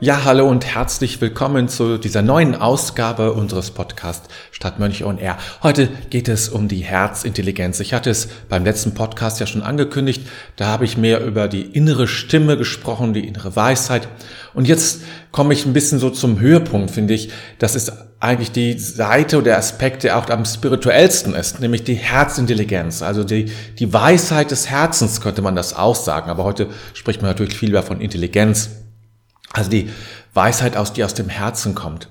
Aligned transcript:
Ja, 0.00 0.24
hallo 0.24 0.48
und 0.48 0.66
herzlich 0.66 1.20
willkommen 1.20 1.68
zu 1.68 1.98
dieser 1.98 2.20
neuen 2.20 2.56
Ausgabe 2.56 3.32
unseres 3.32 3.70
Podcasts 3.70 4.28
Stadtmönch 4.50 5.04
on 5.04 5.18
Air. 5.18 5.38
Heute 5.62 5.88
geht 6.10 6.26
es 6.26 6.48
um 6.48 6.66
die 6.66 6.80
Herzintelligenz. 6.80 7.78
Ich 7.78 7.94
hatte 7.94 8.10
es 8.10 8.26
beim 8.48 8.64
letzten 8.64 8.94
Podcast 8.94 9.38
ja 9.38 9.46
schon 9.46 9.62
angekündigt. 9.62 10.26
Da 10.56 10.66
habe 10.66 10.84
ich 10.84 10.96
mehr 10.98 11.24
über 11.24 11.46
die 11.46 11.62
innere 11.62 12.08
Stimme 12.08 12.56
gesprochen, 12.56 13.14
die 13.14 13.26
innere 13.26 13.54
Weisheit. 13.54 14.08
Und 14.52 14.66
jetzt 14.66 15.02
komme 15.30 15.54
ich 15.54 15.64
ein 15.64 15.72
bisschen 15.72 16.00
so 16.00 16.10
zum 16.10 16.40
Höhepunkt, 16.40 16.90
finde 16.90 17.14
ich. 17.14 17.30
Das 17.60 17.76
ist 17.76 17.92
eigentlich 18.18 18.50
die 18.50 18.76
Seite 18.76 19.36
oder 19.36 19.44
der 19.44 19.58
Aspekt, 19.58 20.02
der 20.02 20.18
auch 20.18 20.28
am 20.28 20.44
spirituellsten 20.44 21.34
ist, 21.34 21.60
nämlich 21.60 21.84
die 21.84 21.94
Herzintelligenz. 21.94 23.00
Also 23.02 23.22
die, 23.22 23.52
die 23.78 23.92
Weisheit 23.92 24.50
des 24.50 24.68
Herzens 24.68 25.20
könnte 25.20 25.40
man 25.40 25.54
das 25.54 25.76
auch 25.76 25.94
sagen. 25.94 26.30
Aber 26.30 26.42
heute 26.42 26.66
spricht 26.94 27.22
man 27.22 27.30
natürlich 27.30 27.56
viel 27.56 27.70
mehr 27.70 27.84
von 27.84 28.00
Intelligenz. 28.00 28.70
Also 29.54 29.70
die 29.70 29.90
Weisheit, 30.34 30.76
aus, 30.76 30.92
die 30.92 31.04
aus 31.04 31.14
dem 31.14 31.30
Herzen 31.30 31.74
kommt. 31.74 32.08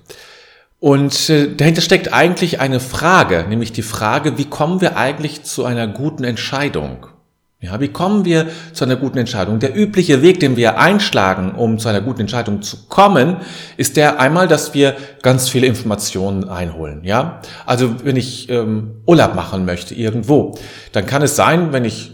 Und 0.79 1.29
äh, 1.29 1.53
dahinter 1.55 1.81
steckt 1.81 2.11
eigentlich 2.11 2.59
eine 2.59 2.79
Frage, 2.79 3.45
nämlich 3.47 3.71
die 3.71 3.83
Frage, 3.83 4.37
wie 4.37 4.45
kommen 4.45 4.81
wir 4.81 4.97
eigentlich 4.97 5.43
zu 5.43 5.65
einer 5.65 5.87
guten 5.87 6.23
Entscheidung? 6.23 7.05
Ja, 7.61 7.79
wie 7.79 7.87
kommen 7.87 8.25
wir 8.25 8.47
zu 8.73 8.83
einer 8.83 8.97
guten 8.97 9.17
Entscheidung? 9.17 9.59
Der 9.59 9.73
übliche 9.73 10.21
Weg, 10.21 10.41
den 10.41 10.57
wir 10.57 10.77
einschlagen, 10.77 11.55
um 11.55 11.79
zu 11.79 11.87
einer 11.87 12.01
guten 12.01 12.21
Entscheidung 12.21 12.61
zu 12.61 12.87
kommen, 12.89 13.37
ist 13.77 13.95
der 13.95 14.19
einmal, 14.19 14.49
dass 14.49 14.73
wir 14.73 14.97
ganz 15.21 15.47
viele 15.47 15.67
Informationen 15.67 16.49
einholen. 16.49 17.05
Ja, 17.05 17.39
also 17.65 18.03
wenn 18.03 18.17
ich 18.17 18.49
ähm, 18.49 18.95
Urlaub 19.05 19.35
machen 19.35 19.63
möchte 19.63 19.95
irgendwo, 19.95 20.57
dann 20.91 21.05
kann 21.05 21.21
es 21.21 21.37
sein, 21.37 21.71
wenn 21.71 21.85
ich 21.85 22.11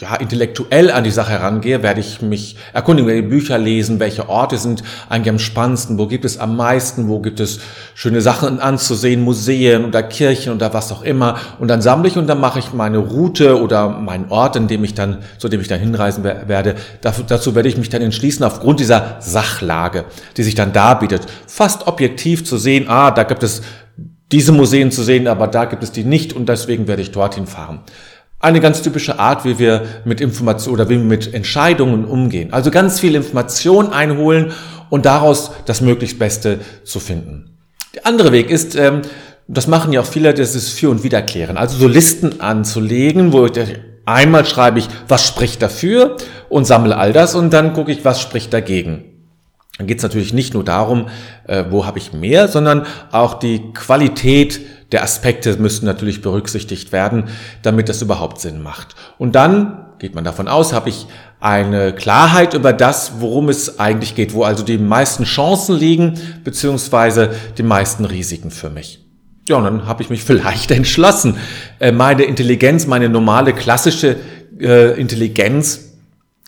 ja, 0.00 0.14
intellektuell 0.14 0.90
an 0.90 1.04
die 1.04 1.10
Sache 1.10 1.32
herangehe, 1.32 1.82
werde 1.82 2.00
ich 2.00 2.22
mich 2.22 2.56
erkundigen, 2.72 3.06
werde 3.06 3.28
Bücher 3.28 3.58
lesen, 3.58 4.00
welche 4.00 4.30
Orte 4.30 4.56
sind 4.56 4.82
eigentlich 5.10 5.28
am 5.28 5.38
spannendsten, 5.38 5.98
wo 5.98 6.06
gibt 6.06 6.24
es 6.24 6.38
am 6.38 6.56
meisten, 6.56 7.08
wo 7.08 7.20
gibt 7.20 7.38
es 7.38 7.60
schöne 7.94 8.22
Sachen 8.22 8.60
anzusehen, 8.60 9.20
Museen 9.20 9.84
oder 9.84 10.02
Kirchen 10.02 10.54
oder 10.54 10.72
was 10.72 10.90
auch 10.90 11.02
immer. 11.02 11.36
Und 11.58 11.68
dann 11.68 11.82
sammle 11.82 12.08
ich 12.08 12.16
und 12.16 12.26
dann 12.28 12.40
mache 12.40 12.60
ich 12.60 12.72
meine 12.72 12.96
Route 12.96 13.60
oder 13.60 13.90
meinen 13.90 14.30
Ort, 14.30 14.56
in 14.56 14.68
dem 14.68 14.84
ich 14.84 14.94
dann, 14.94 15.18
zu 15.36 15.48
dem 15.48 15.60
ich 15.60 15.68
dann 15.68 15.80
hinreisen 15.80 16.24
werde. 16.24 16.76
dazu 17.02 17.54
werde 17.54 17.68
ich 17.68 17.76
mich 17.76 17.90
dann 17.90 18.00
entschließen, 18.00 18.42
aufgrund 18.42 18.80
dieser 18.80 19.16
Sachlage, 19.20 20.06
die 20.38 20.44
sich 20.44 20.54
dann 20.54 20.72
darbietet, 20.72 21.26
fast 21.46 21.86
objektiv 21.86 22.46
zu 22.46 22.56
sehen, 22.56 22.86
ah, 22.88 23.10
da 23.10 23.24
gibt 23.24 23.42
es 23.42 23.60
diese 24.32 24.52
Museen 24.52 24.90
zu 24.90 25.02
sehen, 25.02 25.26
aber 25.26 25.46
da 25.46 25.66
gibt 25.66 25.82
es 25.82 25.92
die 25.92 26.04
nicht 26.04 26.32
und 26.32 26.48
deswegen 26.48 26.88
werde 26.88 27.02
ich 27.02 27.10
dorthin 27.10 27.46
fahren. 27.46 27.80
Eine 28.40 28.60
ganz 28.60 28.80
typische 28.80 29.18
Art, 29.18 29.44
wie 29.44 29.58
wir 29.58 29.82
mit 30.06 30.22
Information 30.22 30.72
oder 30.74 30.88
wie 30.88 30.96
wir 30.96 31.04
mit 31.04 31.34
Entscheidungen 31.34 32.06
umgehen. 32.06 32.52
Also 32.52 32.70
ganz 32.70 32.98
viel 32.98 33.14
Information 33.14 33.92
einholen 33.92 34.52
und 34.88 35.04
daraus 35.04 35.52
das 35.66 35.82
möglichst 35.82 36.18
Beste 36.18 36.58
zu 36.84 37.00
finden. 37.00 37.58
Der 37.94 38.06
andere 38.06 38.32
Weg 38.32 38.50
ist, 38.50 38.76
ähm, 38.76 39.02
das 39.46 39.66
machen 39.66 39.92
ja 39.92 40.00
auch 40.00 40.06
viele, 40.06 40.32
das 40.32 40.54
ist 40.54 40.70
für 40.70 40.90
und 40.90 41.02
wiederklären. 41.02 41.58
Also 41.58 41.76
so 41.76 41.86
Listen 41.86 42.40
anzulegen, 42.40 43.32
wo 43.32 43.44
ich 43.46 43.52
einmal 44.06 44.46
schreibe 44.46 44.78
ich, 44.78 44.88
was 45.06 45.26
spricht 45.26 45.60
dafür 45.60 46.16
und 46.48 46.64
sammle 46.64 46.96
all 46.96 47.12
das 47.12 47.34
und 47.34 47.52
dann 47.52 47.74
gucke 47.74 47.92
ich, 47.92 48.04
was 48.04 48.20
spricht 48.20 48.52
dagegen. 48.52 49.09
Dann 49.80 49.86
geht 49.86 49.96
es 49.96 50.02
natürlich 50.02 50.34
nicht 50.34 50.52
nur 50.52 50.62
darum, 50.62 51.08
äh, 51.46 51.64
wo 51.70 51.86
habe 51.86 51.98
ich 51.98 52.12
mehr, 52.12 52.48
sondern 52.48 52.84
auch 53.12 53.32
die 53.32 53.72
Qualität 53.72 54.60
der 54.92 55.02
Aspekte 55.02 55.56
müssten 55.56 55.86
natürlich 55.86 56.20
berücksichtigt 56.20 56.92
werden, 56.92 57.30
damit 57.62 57.88
das 57.88 58.02
überhaupt 58.02 58.42
Sinn 58.42 58.62
macht. 58.62 58.94
Und 59.16 59.34
dann 59.34 59.86
geht 59.98 60.14
man 60.14 60.22
davon 60.22 60.48
aus, 60.48 60.74
habe 60.74 60.90
ich 60.90 61.06
eine 61.40 61.94
Klarheit 61.94 62.52
über 62.52 62.74
das, 62.74 63.12
worum 63.20 63.48
es 63.48 63.80
eigentlich 63.80 64.14
geht, 64.14 64.34
wo 64.34 64.42
also 64.42 64.62
die 64.64 64.76
meisten 64.76 65.24
Chancen 65.24 65.78
liegen, 65.78 66.20
beziehungsweise 66.44 67.30
die 67.56 67.62
meisten 67.62 68.04
Risiken 68.04 68.50
für 68.50 68.68
mich. 68.68 69.02
Ja, 69.48 69.56
und 69.56 69.64
dann 69.64 69.86
habe 69.86 70.02
ich 70.02 70.10
mich 70.10 70.22
vielleicht 70.22 70.70
entschlossen, 70.72 71.38
äh, 71.78 71.90
meine 71.90 72.24
Intelligenz, 72.24 72.86
meine 72.86 73.08
normale 73.08 73.54
klassische 73.54 74.16
äh, 74.60 75.00
Intelligenz, 75.00 75.89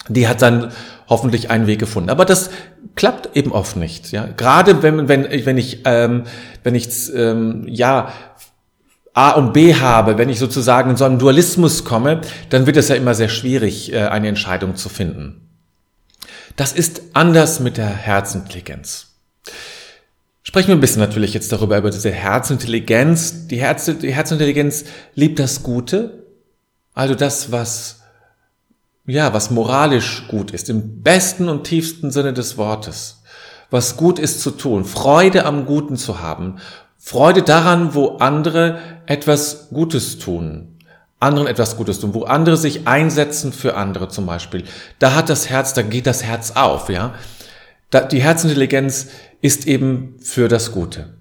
die 0.08 0.28
hat 0.28 0.42
dann 0.42 0.72
hoffentlich 1.08 1.50
einen 1.50 1.66
Weg 1.66 1.78
gefunden. 1.78 2.10
Aber 2.10 2.24
das 2.24 2.50
klappt 2.96 3.36
eben 3.36 3.52
oft 3.52 3.76
nicht. 3.76 4.12
Ja, 4.12 4.26
gerade 4.36 4.82
wenn 4.82 5.08
wenn 5.08 5.24
wenn 5.46 5.58
ich 5.58 5.80
ähm, 5.84 6.24
wenn 6.62 6.74
ich 6.74 7.12
ähm, 7.14 7.66
ja 7.68 8.12
A 9.14 9.32
und 9.32 9.52
B 9.52 9.74
habe, 9.74 10.16
wenn 10.16 10.30
ich 10.30 10.38
sozusagen 10.38 10.90
in 10.90 10.96
so 10.96 11.04
einen 11.04 11.18
Dualismus 11.18 11.84
komme, 11.84 12.22
dann 12.48 12.66
wird 12.66 12.78
es 12.78 12.88
ja 12.88 12.96
immer 12.96 13.14
sehr 13.14 13.28
schwierig, 13.28 13.92
äh, 13.92 14.06
eine 14.06 14.28
Entscheidung 14.28 14.76
zu 14.76 14.88
finden. 14.88 15.48
Das 16.56 16.72
ist 16.72 17.02
anders 17.12 17.60
mit 17.60 17.76
der 17.76 17.88
Herzintelligenz. 17.88 19.08
Sprechen 20.42 20.68
wir 20.68 20.74
ein 20.74 20.80
bisschen 20.80 21.00
natürlich 21.00 21.34
jetzt 21.34 21.52
darüber, 21.52 21.78
über 21.78 21.90
diese 21.90 22.10
Herzintelligenz. 22.10 23.46
Die, 23.46 23.58
Herz, 23.58 23.84
die 23.86 24.12
Herzintelligenz 24.12 24.84
liebt 25.14 25.38
das 25.38 25.62
Gute, 25.62 26.24
also 26.94 27.14
das, 27.14 27.52
was, 27.52 28.01
ja, 29.06 29.34
was 29.34 29.50
moralisch 29.50 30.24
gut 30.28 30.52
ist, 30.52 30.70
im 30.70 31.02
besten 31.02 31.48
und 31.48 31.64
tiefsten 31.64 32.10
Sinne 32.10 32.32
des 32.32 32.56
Wortes. 32.56 33.22
Was 33.70 33.96
gut 33.96 34.18
ist 34.18 34.42
zu 34.42 34.50
tun, 34.50 34.84
Freude 34.84 35.44
am 35.44 35.66
Guten 35.66 35.96
zu 35.96 36.20
haben, 36.20 36.56
Freude 36.98 37.42
daran, 37.42 37.94
wo 37.94 38.18
andere 38.18 38.78
etwas 39.06 39.70
Gutes 39.70 40.18
tun, 40.18 40.78
anderen 41.18 41.48
etwas 41.48 41.76
Gutes 41.76 41.98
tun, 41.98 42.14
wo 42.14 42.24
andere 42.24 42.56
sich 42.56 42.86
einsetzen 42.86 43.52
für 43.52 43.76
andere 43.76 44.08
zum 44.08 44.26
Beispiel. 44.26 44.64
Da 44.98 45.14
hat 45.14 45.28
das 45.28 45.48
Herz, 45.48 45.74
da 45.74 45.82
geht 45.82 46.06
das 46.06 46.22
Herz 46.22 46.52
auf, 46.52 46.88
ja. 46.88 47.14
die 48.10 48.22
Herzintelligenz 48.22 49.08
ist 49.40 49.66
eben 49.66 50.16
für 50.20 50.48
das 50.48 50.70
Gute. 50.70 51.14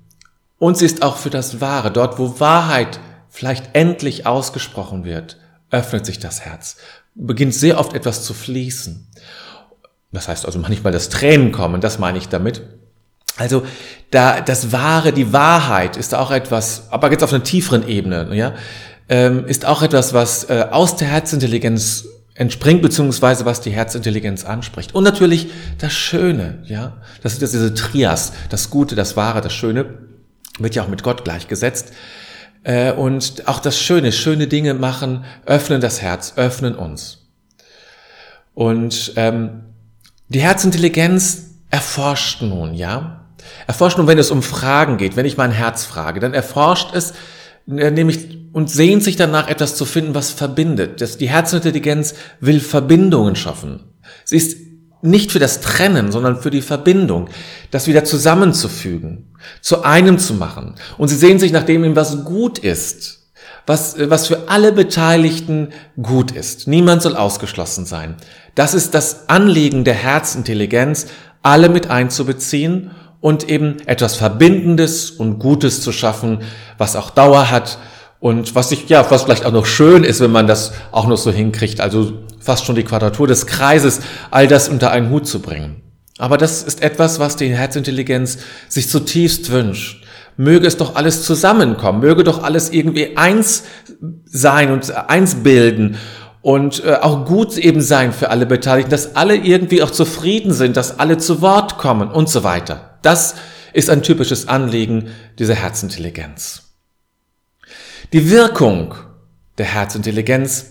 Und 0.60 0.78
sie 0.78 0.86
ist 0.86 1.02
auch 1.02 1.18
für 1.18 1.32
das 1.32 1.60
Wahre. 1.62 1.90
Dort, 1.90 2.20
wo 2.20 2.40
Wahrheit 2.40 3.00
vielleicht 3.30 3.74
endlich 3.74 4.28
ausgesprochen 4.28 5.04
wird, 5.04 5.38
öffnet 5.72 6.06
sich 6.06 6.20
das 6.20 6.42
Herz, 6.42 6.78
beginnt 7.16 7.54
sehr 7.54 7.80
oft 7.80 7.94
etwas 7.94 8.24
zu 8.24 8.34
fließen. 8.34 9.08
Das 10.12 10.28
heißt 10.28 10.46
also 10.46 10.60
manchmal, 10.60 10.92
dass 10.92 11.10
Tränen 11.10 11.52
kommen, 11.52 11.82
das 11.82 12.00
meine 12.00 12.18
ich 12.18 12.28
damit. 12.28 12.62
Also 13.38 13.64
da 14.12 14.42
das 14.42 14.72
Wahre, 14.72 15.14
die 15.14 15.32
Wahrheit 15.32 15.98
ist 15.98 16.14
auch 16.14 16.32
etwas, 16.32 16.92
aber 16.92 17.12
jetzt 17.12 17.24
auf 17.24 17.34
einer 17.34 17.44
tieferen 17.44 17.88
Ebene, 17.88 18.30
ja, 18.34 18.54
ähm, 19.10 19.46
ist 19.46 19.66
auch 19.66 19.82
etwas, 19.82 20.14
was 20.14 20.50
äh, 20.50 20.68
aus 20.70 20.96
der 20.98 21.08
Herzintelligenz 21.08 22.06
entspringt, 22.34 22.82
beziehungsweise 22.82 23.46
was 23.46 23.62
die 23.62 23.72
Herzintelligenz 23.72 24.46
anspricht. 24.46 24.96
Und 24.96 25.04
natürlich 25.04 25.50
das 25.80 25.94
Schöne, 25.94 26.64
ja. 26.66 26.98
Das 27.22 27.34
ist 27.34 27.42
diese 27.42 27.74
Trias, 27.74 28.34
das 28.50 28.70
Gute, 28.70 28.96
das 28.96 29.16
Wahre, 29.18 29.42
das 29.42 29.54
Schöne, 29.54 29.86
wird 30.60 30.76
ja 30.76 30.84
auch 30.84 30.88
mit 30.88 31.04
Gott 31.04 31.24
gleichgesetzt. 31.24 31.92
Äh, 32.64 32.92
und 32.94 33.48
auch 33.48 33.60
das 33.60 33.80
Schöne, 33.80 34.12
schöne 34.12 34.48
Dinge 34.48 34.74
machen, 34.74 35.26
öffnen 35.46 35.82
das 35.82 36.02
Herz, 36.02 36.34
öffnen 36.36 36.76
uns. 36.76 37.30
Und 38.54 39.14
ähm, 39.16 39.64
die 40.28 40.42
Herzintelligenz 40.42 41.52
erforscht 41.70 42.42
nun, 42.42 42.74
ja. 42.74 43.26
Erforscht 43.66 43.98
nun, 43.98 44.08
wenn 44.08 44.20
es 44.20 44.32
um 44.32 44.44
Fragen 44.44 44.98
geht, 44.98 45.16
wenn 45.16 45.26
ich 45.26 45.38
mein 45.38 45.52
Herz 45.52 45.86
frage, 45.86 46.20
dann 46.20 46.34
erforscht 46.34 46.94
es 46.94 47.14
äh, 47.68 47.92
nämlich 47.92 48.40
und 48.54 48.70
sehnt 48.70 49.04
sich 49.04 49.16
danach, 49.16 49.48
etwas 49.48 49.76
zu 49.76 49.86
finden, 49.86 50.14
was 50.14 50.30
verbindet. 50.30 51.02
Das, 51.02 51.18
die 51.18 51.30
Herzintelligenz 51.30 52.16
will 52.42 52.60
Verbindungen 52.60 53.36
schaffen. 53.36 53.80
Sie 54.26 54.38
ist 54.38 54.58
nicht 55.02 55.32
für 55.32 55.40
das 55.40 55.62
Trennen, 55.62 56.12
sondern 56.12 56.42
für 56.42 56.52
die 56.52 56.62
Verbindung, 56.62 57.30
das 57.72 57.88
wieder 57.88 58.04
zusammenzufügen, 58.04 59.31
zu 59.62 59.84
einem 59.84 60.20
zu 60.20 60.34
machen. 60.34 60.76
Und 60.98 61.08
sie 61.08 61.16
sehen 61.16 61.40
sich 61.40 61.52
nach 61.52 61.64
dem, 61.64 61.96
was 61.96 62.24
gut 62.24 62.60
ist, 62.60 63.28
was, 63.66 63.96
äh, 63.96 64.10
was 64.10 64.28
für 64.28 64.50
alle 64.50 64.72
Beteiligten 64.72 65.70
gut 66.02 66.32
ist. 66.32 66.68
Niemand 66.68 67.02
soll 67.02 67.16
ausgeschlossen 67.16 67.86
sein. 67.86 68.16
Das 68.56 68.74
ist 68.74 68.94
das 68.94 69.30
Anliegen 69.30 69.84
der 69.84 69.94
Herzintelligenz, 69.94 71.08
alle 71.44 71.70
mit 71.70 71.90
einzubeziehen 71.90 72.92
und 73.20 73.50
eben 73.50 73.78
etwas 73.86 74.16
Verbindendes 74.16 75.12
und 75.12 75.40
Gutes 75.40 75.82
zu 75.82 75.92
schaffen, 75.92 76.40
was 76.78 76.96
auch 76.96 77.12
Dauer 77.12 77.50
hat 77.52 77.78
und 78.20 78.54
was 78.56 78.72
ich, 78.72 78.90
ja, 78.90 79.10
was 79.10 79.24
vielleicht 79.24 79.46
auch 79.46 79.52
noch 79.52 79.66
schön 79.66 80.04
ist, 80.04 80.20
wenn 80.22 80.32
man 80.32 80.48
das 80.48 80.74
auch 80.92 81.08
noch 81.08 81.18
so 81.18 81.32
hinkriegt, 81.32 81.82
also 81.82 82.14
fast 82.40 82.66
schon 82.66 82.76
die 82.76 82.84
Quadratur 82.84 83.28
des 83.28 83.48
Kreises, 83.48 84.02
all 84.30 84.48
das 84.48 84.70
unter 84.70 84.92
einen 84.92 85.10
Hut 85.10 85.28
zu 85.28 85.40
bringen. 85.40 85.82
Aber 86.22 86.38
das 86.38 86.62
ist 86.62 86.84
etwas, 86.84 87.18
was 87.18 87.36
die 87.36 87.48
Herzintelligenz 87.48 88.38
sich 88.70 88.88
zutiefst 88.90 89.50
wünscht. 89.50 90.06
Möge 90.38 90.68
es 90.68 90.78
doch 90.78 90.96
alles 90.96 91.24
zusammenkommen, 91.24 92.00
möge 92.00 92.24
doch 92.24 92.44
alles 92.44 92.70
irgendwie 92.70 93.18
eins 93.18 93.64
sein 94.26 94.72
und 94.72 94.96
eins 95.10 95.42
bilden 95.42 95.98
und 96.44 96.86
äh, 96.86 96.94
auch 96.94 97.26
gut 97.26 97.58
eben 97.58 97.82
sein 97.82 98.14
für 98.14 98.30
alle 98.30 98.46
Beteiligten, 98.46 98.92
dass 98.92 99.16
alle 99.16 99.36
irgendwie 99.36 99.82
auch 99.82 99.90
zufrieden 99.90 100.54
sind, 100.54 100.78
dass 100.78 101.00
alle 101.00 101.18
zu 101.18 101.42
Wort 101.42 101.80
kommen 101.80 102.12
und 102.12 102.30
so 102.30 102.44
weiter. 102.44 103.00
Das 103.02 103.34
ist 103.74 103.90
ein 103.90 104.04
typisches 104.04 104.48
Anliegen 104.48 105.10
dieser 105.40 105.56
Herzintelligenz. 105.56 106.76
Die 108.14 108.30
Wirkung 108.30 108.94
der 109.58 109.66
Herzintelligenz 109.66 110.68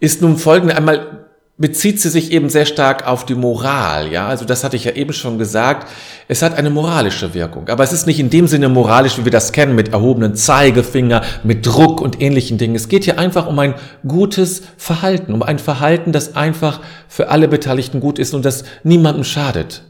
ist 0.00 0.22
nun 0.22 0.38
folgende. 0.38 0.76
Einmal 0.76 1.24
bezieht 1.56 2.00
sie 2.00 2.08
sich 2.08 2.32
eben 2.32 2.50
sehr 2.50 2.66
stark 2.66 3.06
auf 3.06 3.24
die 3.26 3.36
Moral, 3.36 4.10
ja. 4.10 4.26
Also 4.26 4.44
das 4.44 4.64
hatte 4.64 4.74
ich 4.76 4.84
ja 4.84 4.92
eben 4.92 5.12
schon 5.12 5.38
gesagt. 5.38 5.88
Es 6.26 6.42
hat 6.42 6.56
eine 6.58 6.68
moralische 6.68 7.32
Wirkung. 7.32 7.68
Aber 7.68 7.84
es 7.84 7.92
ist 7.92 8.06
nicht 8.06 8.18
in 8.18 8.28
dem 8.28 8.48
Sinne 8.48 8.68
moralisch, 8.68 9.18
wie 9.18 9.24
wir 9.24 9.30
das 9.30 9.52
kennen, 9.52 9.76
mit 9.76 9.92
erhobenen 9.92 10.34
Zeigefinger, 10.34 11.22
mit 11.44 11.64
Druck 11.64 12.00
und 12.00 12.20
ähnlichen 12.20 12.58
Dingen. 12.58 12.74
Es 12.74 12.88
geht 12.88 13.04
hier 13.04 13.20
einfach 13.20 13.46
um 13.46 13.58
ein 13.60 13.74
gutes 14.06 14.62
Verhalten, 14.76 15.32
um 15.32 15.42
ein 15.44 15.60
Verhalten, 15.60 16.10
das 16.10 16.34
einfach 16.34 16.80
für 17.06 17.28
alle 17.28 17.46
Beteiligten 17.46 18.00
gut 18.00 18.18
ist 18.18 18.34
und 18.34 18.44
das 18.44 18.64
niemandem 18.82 19.22
schadet. 19.22 19.84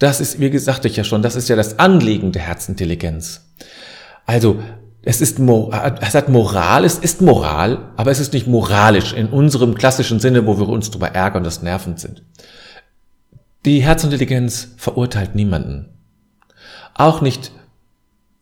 Das 0.00 0.20
ist, 0.20 0.40
wie 0.40 0.50
gesagt, 0.50 0.84
ich 0.84 0.96
ja 0.96 1.04
schon, 1.04 1.22
das 1.22 1.36
ist 1.36 1.48
ja 1.48 1.54
das 1.54 1.78
Anliegen 1.78 2.32
der 2.32 2.42
Herzintelligenz. 2.42 3.42
Also 4.26 4.60
es 5.02 5.20
ist 5.20 5.38
es 5.38 6.14
hat 6.14 6.28
Moral, 6.28 6.84
es 6.84 6.98
ist 6.98 7.20
Moral, 7.22 7.90
aber 7.96 8.10
es 8.10 8.20
ist 8.20 8.32
nicht 8.32 8.46
moralisch 8.46 9.12
in 9.12 9.28
unserem 9.28 9.74
klassischen 9.74 10.20
Sinne, 10.20 10.46
wo 10.46 10.58
wir 10.58 10.68
uns 10.68 10.90
darüber 10.90 11.08
ärgern, 11.08 11.44
dass 11.44 11.62
nervend 11.62 12.00
sind. 12.00 12.22
Die 13.64 13.80
Herzintelligenz 13.80 14.68
verurteilt 14.76 15.34
niemanden. 15.34 15.90
Auch 16.94 17.20
nicht 17.20 17.52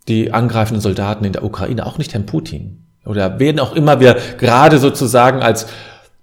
die 0.08 0.32
angreifenden 0.32 0.80
Soldaten 0.80 1.24
in 1.24 1.32
der 1.32 1.44
Ukraine, 1.44 1.84
auch 1.84 1.98
nicht 1.98 2.14
Herrn 2.14 2.26
Putin. 2.26 2.84
Oder 3.04 3.38
wen 3.38 3.60
auch 3.60 3.74
immer 3.74 4.00
wir 4.00 4.16
gerade 4.38 4.78
sozusagen 4.78 5.40
als, 5.40 5.66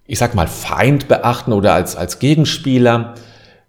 ich 0.06 0.20
sag 0.20 0.36
mal, 0.36 0.48
Feind 0.48 1.08
beachten 1.08 1.54
oder 1.54 1.74
als, 1.74 1.96
als 1.96 2.20
Gegenspieler. 2.20 3.16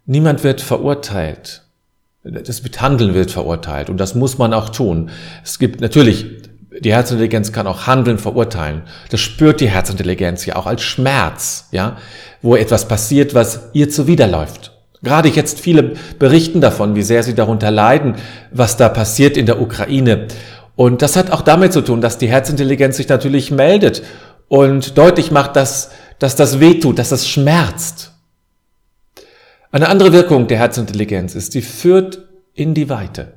Niemand 0.06 0.44
wird 0.44 0.60
verurteilt. 0.60 1.62
Das 2.22 2.62
Handeln 2.78 3.14
wird 3.14 3.30
verurteilt 3.30 3.90
und 3.90 3.98
das 3.98 4.14
muss 4.14 4.38
man 4.38 4.54
auch 4.54 4.70
tun. 4.70 5.10
Es 5.44 5.58
gibt 5.58 5.82
natürlich 5.82 6.43
die 6.80 6.92
Herzintelligenz 6.92 7.52
kann 7.52 7.66
auch 7.66 7.86
Handeln 7.86 8.18
verurteilen. 8.18 8.82
Das 9.10 9.20
spürt 9.20 9.60
die 9.60 9.68
Herzintelligenz 9.68 10.44
ja 10.46 10.56
auch 10.56 10.66
als 10.66 10.82
Schmerz, 10.82 11.68
ja, 11.70 11.96
wo 12.42 12.56
etwas 12.56 12.88
passiert, 12.88 13.34
was 13.34 13.68
ihr 13.72 13.88
zuwiderläuft. 13.88 14.72
Gerade 15.02 15.28
jetzt 15.28 15.60
viele 15.60 15.94
berichten 16.18 16.60
davon, 16.60 16.94
wie 16.94 17.02
sehr 17.02 17.22
sie 17.22 17.34
darunter 17.34 17.70
leiden, 17.70 18.16
was 18.50 18.76
da 18.76 18.88
passiert 18.88 19.36
in 19.36 19.46
der 19.46 19.60
Ukraine. 19.60 20.28
Und 20.76 21.02
das 21.02 21.16
hat 21.16 21.30
auch 21.30 21.42
damit 21.42 21.72
zu 21.72 21.82
tun, 21.82 22.00
dass 22.00 22.18
die 22.18 22.26
Herzintelligenz 22.26 22.96
sich 22.96 23.08
natürlich 23.08 23.50
meldet 23.50 24.02
und 24.48 24.98
deutlich 24.98 25.30
macht, 25.30 25.56
dass, 25.56 25.90
dass 26.18 26.36
das 26.36 26.58
wehtut, 26.58 26.98
dass 26.98 27.10
das 27.10 27.28
schmerzt. 27.28 28.12
Eine 29.70 29.88
andere 29.88 30.12
Wirkung 30.12 30.46
der 30.46 30.58
Herzintelligenz 30.58 31.34
ist, 31.34 31.52
sie 31.52 31.62
führt 31.62 32.22
in 32.54 32.74
die 32.74 32.88
Weite. 32.88 33.34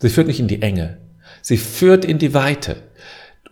Sie 0.00 0.10
führt 0.10 0.26
nicht 0.26 0.40
in 0.40 0.48
die 0.48 0.62
Enge. 0.62 0.98
Sie 1.46 1.58
führt 1.58 2.04
in 2.04 2.18
die 2.18 2.34
Weite. 2.34 2.74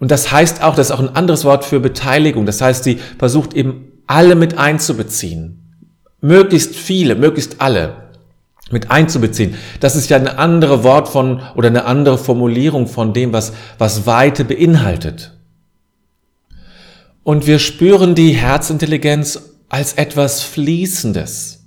Und 0.01 0.11
das 0.11 0.33
heißt 0.33 0.65
auch, 0.65 0.75
das 0.75 0.89
ist 0.89 0.91
auch 0.91 0.99
ein 0.99 1.15
anderes 1.15 1.45
Wort 1.45 1.65
für 1.65 1.79
Beteiligung. 1.79 2.45
Das 2.45 2.61
heißt, 2.61 2.83
sie 2.83 2.99
versucht 3.19 3.55
eben 3.55 3.93
alle 4.09 4.35
mit 4.35 4.59
einzubeziehen. 4.59 5.77
Möglichst 6.21 6.75
viele, 6.75 7.15
möglichst 7.15 7.61
alle 7.61 8.11
mit 8.73 8.91
einzubeziehen. 8.91 9.55
Das 9.79 9.95
ist 9.95 10.11
ja 10.11 10.17
eine 10.17 10.39
andere 10.39 10.83
Wort 10.83 11.09
von 11.09 11.41
oder 11.55 11.69
eine 11.69 11.85
andere 11.85 12.19
Formulierung 12.19 12.89
von 12.89 13.13
dem, 13.13 13.33
was, 13.33 13.53
was 13.79 14.07
Weite 14.07 14.45
beinhaltet. 14.45 15.31
Und 17.23 17.47
wir 17.47 17.61
spüren 17.61 18.17
die 18.17 18.33
Herzintelligenz 18.33 19.41
als 19.69 19.93
etwas 19.93 20.43
Fließendes. 20.43 21.63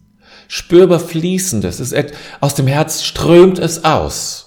Spürbar 0.49 0.99
Fließendes. 0.99 1.95
Aus 2.41 2.53
dem 2.53 2.67
Herz 2.67 3.03
strömt 3.03 3.59
es 3.59 3.85
aus 3.85 4.46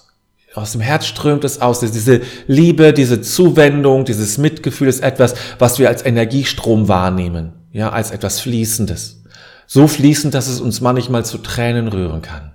aus 0.55 0.73
dem 0.73 0.81
Herz 0.81 1.07
strömt 1.07 1.45
es 1.45 1.61
aus. 1.61 1.81
Diese 1.81 2.23
Liebe, 2.47 2.93
diese 2.93 3.21
Zuwendung, 3.21 4.05
dieses 4.05 4.39
Mitgefühl 4.39 4.89
ist 4.89 5.01
etwas, 5.01 5.35
was 5.59 5.79
wir 5.79 5.89
als 5.89 6.05
Energiestrom 6.05 6.89
wahrnehmen, 6.89 7.53
ja, 7.73 7.91
als 7.91 8.11
etwas 8.11 8.41
Fließendes. 8.41 9.23
So 9.67 9.87
fließend, 9.87 10.35
dass 10.35 10.49
es 10.49 10.61
uns 10.61 10.81
manchmal 10.81 11.25
zu 11.25 11.39
Tränen 11.39 11.89
rühren 11.89 12.23
kann. 12.23 12.53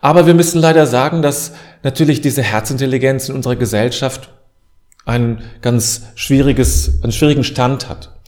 Aber 0.00 0.26
wir 0.26 0.34
müssen 0.34 0.60
leider 0.60 0.86
sagen, 0.86 1.22
dass 1.22 1.52
natürlich 1.82 2.20
diese 2.20 2.42
Herzintelligenz 2.42 3.28
in 3.28 3.34
unserer 3.34 3.56
Gesellschaft 3.56 4.30
ein 5.04 5.42
ganz 5.60 6.02
schwieriges, 6.14 7.02
einen 7.02 7.12
schwierigen 7.12 7.44
Stand 7.44 7.88
hat. 7.88 8.20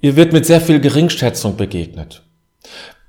Ihr 0.00 0.16
wird 0.16 0.32
mit 0.32 0.46
sehr 0.46 0.60
viel 0.60 0.80
Geringschätzung 0.80 1.56
begegnet. 1.56 2.22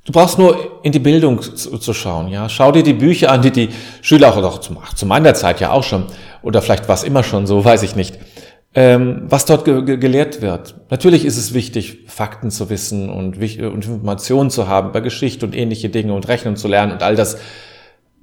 Du 0.04 0.12
brauchst 0.12 0.40
nur 0.40 0.80
in 0.82 0.92
die 0.92 1.00
Bildung 1.00 1.42
zu, 1.42 1.78
zu, 1.78 1.94
schauen, 1.94 2.30
ja. 2.30 2.50
Schau 2.50 2.72
dir 2.72 2.82
die 2.82 2.94
Bücher 2.94 3.32
an, 3.32 3.44
die 3.44 3.52
die 3.52 3.70
Schüler 4.02 4.36
auch 4.36 4.60
zu, 4.60 4.76
zu 4.96 5.06
meiner 5.06 5.36
Zeit 5.36 5.60
ja 5.60 5.72
auch 5.72 5.84
schon, 5.84 6.06
oder 6.42 6.64
vielleicht 6.64 6.88
war 6.88 6.96
es 6.96 7.04
immer 7.04 7.24
schon 7.24 7.46
so, 7.46 7.64
weiß 7.66 7.84
ich 7.84 7.96
nicht, 7.96 8.18
ähm, 8.74 9.24
was 9.26 9.46
dort 9.46 9.64
ge 9.66 9.84
ge 9.84 9.98
gelehrt 9.98 10.42
wird. 10.42 10.76
Natürlich 10.90 11.24
ist 11.24 11.38
es 11.38 11.54
wichtig, 11.54 12.06
Fakten 12.08 12.50
zu 12.50 12.70
wissen 12.72 13.10
und, 13.10 13.38
und 13.38 13.86
Informationen 13.86 14.50
zu 14.50 14.68
haben 14.68 14.90
über 14.90 15.02
Geschichte 15.02 15.46
und 15.46 15.56
ähnliche 15.56 15.90
Dinge 15.90 16.14
und 16.14 16.28
Rechnen 16.28 16.56
zu 16.56 16.68
lernen 16.68 16.94
und 16.94 17.04
all 17.04 17.16
das. 17.16 17.38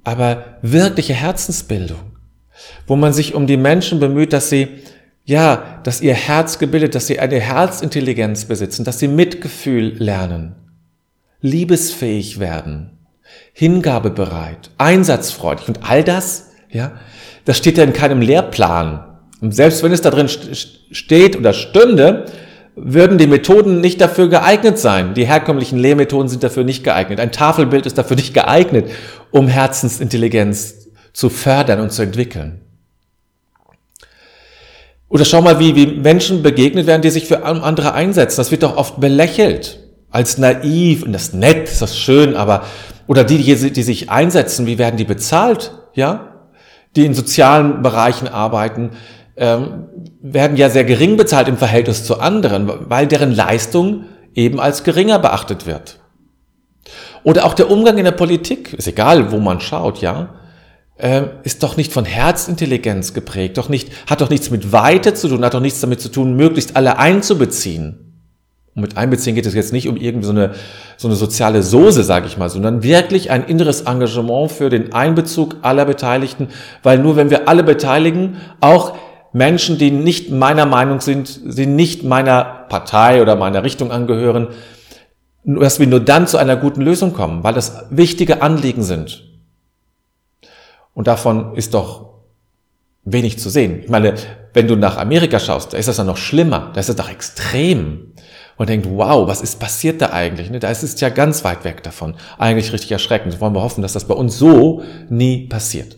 Aber 0.03 0.57
wirkliche 0.61 1.13
Herzensbildung, 1.13 2.17
wo 2.87 2.97
man 2.97 3.13
sich 3.13 3.35
um 3.35 3.47
die 3.47 3.57
Menschen 3.57 3.99
bemüht, 3.99 4.33
dass 4.33 4.49
sie 4.49 4.67
ja, 5.23 5.79
dass 5.83 6.01
ihr 6.01 6.15
Herz 6.15 6.57
gebildet, 6.57 6.95
dass 6.95 7.05
sie 7.05 7.19
eine 7.19 7.39
Herzintelligenz 7.39 8.45
besitzen, 8.45 8.83
dass 8.83 8.97
sie 8.97 9.07
Mitgefühl 9.07 9.93
lernen 9.99 10.68
liebesfähig 11.41 12.39
werden, 12.39 12.97
hingabebereit, 13.53 14.71
einsatzfreudig 14.77 15.67
und 15.67 15.79
all 15.89 16.03
das, 16.03 16.51
ja, 16.69 16.93
das 17.45 17.57
steht 17.57 17.77
ja 17.77 17.83
in 17.83 17.93
keinem 17.93 18.21
Lehrplan. 18.21 19.05
Und 19.41 19.55
selbst 19.55 19.83
wenn 19.83 19.91
es 19.91 20.01
da 20.01 20.09
drin 20.09 20.27
steht 20.27 21.37
oder 21.37 21.53
stünde, 21.53 22.25
würden 22.75 23.17
die 23.17 23.27
Methoden 23.27 23.81
nicht 23.81 23.99
dafür 24.01 24.29
geeignet 24.29 24.77
sein. 24.77 25.13
Die 25.13 25.25
herkömmlichen 25.25 25.79
Lehrmethoden 25.79 26.29
sind 26.29 26.43
dafür 26.43 26.63
nicht 26.63 26.83
geeignet. 26.83 27.19
Ein 27.19 27.31
Tafelbild 27.31 27.85
ist 27.85 27.97
dafür 27.97 28.15
nicht 28.15 28.33
geeignet, 28.33 28.89
um 29.31 29.47
Herzensintelligenz 29.47 30.89
zu 31.13 31.29
fördern 31.29 31.79
und 31.79 31.91
zu 31.91 32.03
entwickeln. 32.03 32.61
Oder 35.09 35.25
schau 35.25 35.41
mal, 35.41 35.59
wie, 35.59 35.75
wie 35.75 35.87
Menschen 35.87 36.43
begegnet 36.43 36.85
werden, 36.85 37.01
die 37.01 37.09
sich 37.09 37.25
für 37.25 37.43
andere 37.43 37.93
einsetzen. 37.93 38.37
Das 38.37 38.51
wird 38.51 38.63
doch 38.63 38.77
oft 38.77 38.99
belächelt 38.99 39.79
als 40.11 40.37
naiv 40.37 41.03
und 41.03 41.13
das 41.13 41.23
ist 41.23 41.33
nett, 41.33 41.69
ist 41.69 41.81
das 41.81 41.97
schön, 41.97 42.35
aber 42.35 42.63
oder 43.07 43.23
die, 43.23 43.37
die, 43.37 43.71
die 43.71 43.83
sich 43.83 44.09
einsetzen, 44.09 44.65
wie 44.65 44.77
werden 44.77 44.97
die 44.97 45.05
bezahlt, 45.05 45.73
ja? 45.93 46.47
Die 46.95 47.05
in 47.05 47.13
sozialen 47.13 47.81
Bereichen 47.81 48.27
arbeiten, 48.27 48.91
ähm, 49.35 49.85
werden 50.21 50.57
ja 50.57 50.69
sehr 50.69 50.83
gering 50.83 51.17
bezahlt 51.17 51.47
im 51.47 51.57
Verhältnis 51.57 52.03
zu 52.03 52.19
anderen, 52.19 52.69
weil 52.89 53.07
deren 53.07 53.31
Leistung 53.31 54.05
eben 54.35 54.59
als 54.59 54.83
geringer 54.83 55.19
beachtet 55.19 55.65
wird. 55.65 55.99
Oder 57.23 57.45
auch 57.45 57.53
der 57.53 57.69
Umgang 57.69 57.97
in 57.97 58.05
der 58.05 58.11
Politik, 58.11 58.73
ist 58.73 58.87
egal, 58.87 59.31
wo 59.31 59.39
man 59.39 59.59
schaut, 59.59 60.01
ja, 60.01 60.35
äh, 60.97 61.23
ist 61.43 61.63
doch 61.63 61.77
nicht 61.77 61.93
von 61.93 62.05
Herzintelligenz 62.05 63.13
geprägt, 63.13 63.57
doch 63.57 63.69
nicht, 63.69 63.91
hat 64.09 64.21
doch 64.21 64.29
nichts 64.29 64.51
mit 64.51 64.71
Weite 64.71 65.13
zu 65.13 65.29
tun, 65.29 65.43
hat 65.43 65.53
doch 65.53 65.61
nichts 65.61 65.79
damit 65.79 66.01
zu 66.01 66.09
tun, 66.09 66.35
möglichst 66.35 66.75
alle 66.75 66.97
einzubeziehen. 66.97 68.08
Und 68.79 68.83
mit 68.83 68.97
einbeziehen 68.97 69.35
geht 69.35 69.45
es 69.45 69.53
jetzt 69.53 69.73
nicht 69.73 69.89
um 69.89 69.97
irgendwie 69.97 70.25
so 70.25 70.31
eine, 70.31 70.53
so 70.95 71.09
eine 71.09 71.17
soziale 71.17 71.63
Soße, 71.63 72.03
sage 72.03 72.27
ich 72.27 72.37
mal, 72.37 72.49
sondern 72.49 72.81
wirklich 72.81 73.29
ein 73.29 73.43
inneres 73.43 73.81
Engagement 73.81 74.51
für 74.53 74.69
den 74.69 74.93
Einbezug 74.93 75.57
aller 75.61 75.83
Beteiligten, 75.83 76.47
weil 76.81 76.97
nur 76.97 77.17
wenn 77.17 77.29
wir 77.29 77.49
alle 77.49 77.63
beteiligen, 77.63 78.37
auch 78.61 78.95
Menschen, 79.33 79.77
die 79.77 79.91
nicht 79.91 80.31
meiner 80.31 80.65
Meinung 80.65 81.01
sind, 81.01 81.41
die 81.57 81.65
nicht 81.65 82.03
meiner 82.03 82.43
Partei 82.69 83.21
oder 83.21 83.35
meiner 83.35 83.63
Richtung 83.63 83.91
angehören, 83.91 84.47
dass 85.43 85.79
wir 85.79 85.87
nur 85.87 85.99
dann 85.99 86.25
zu 86.25 86.37
einer 86.37 86.55
guten 86.55 86.81
Lösung 86.81 87.13
kommen, 87.13 87.43
weil 87.43 87.53
das 87.53 87.85
wichtige 87.89 88.41
Anliegen 88.41 88.83
sind. 88.83 89.23
Und 90.93 91.07
davon 91.07 91.55
ist 91.55 91.73
doch 91.73 92.09
wenig 93.03 93.39
zu 93.39 93.49
sehen. 93.49 93.81
Ich 93.83 93.89
meine, 93.89 94.15
wenn 94.53 94.67
du 94.67 94.75
nach 94.75 94.97
Amerika 94.97 95.39
schaust, 95.39 95.73
da 95.73 95.77
ist 95.77 95.87
das 95.87 95.97
dann 95.97 96.07
noch 96.07 96.17
schlimmer, 96.17 96.71
da 96.73 96.79
ist 96.79 96.89
das 96.89 96.95
doch 96.95 97.09
extrem 97.09 98.08
und 98.59 98.67
denkt, 98.67 98.87
wow, 98.89 99.25
was 99.25 99.39
ist 99.39 99.57
passiert 99.57 100.01
da 100.01 100.09
eigentlich? 100.11 100.49
Ne? 100.49 100.59
Da 100.59 100.69
ist 100.69 100.83
es 100.83 100.99
ja 100.99 101.07
ganz 101.07 101.45
weit 101.45 101.63
weg 101.63 101.81
davon. 101.81 102.15
Eigentlich 102.37 102.73
richtig 102.73 102.91
erschreckend. 102.91 103.39
Wollen 103.39 103.55
wir 103.55 103.61
hoffen, 103.61 103.81
dass 103.81 103.93
das 103.93 104.05
bei 104.05 104.13
uns 104.13 104.37
so 104.37 104.83
nie 105.07 105.47
passiert. 105.47 105.97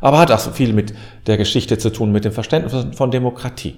Aber 0.00 0.18
hat 0.18 0.32
auch 0.32 0.38
so 0.38 0.50
viel 0.50 0.72
mit 0.72 0.94
der 1.26 1.36
Geschichte 1.36 1.76
zu 1.76 1.90
tun, 1.90 2.10
mit 2.10 2.24
dem 2.24 2.32
Verständnis 2.32 2.96
von 2.96 3.10
Demokratie. 3.10 3.76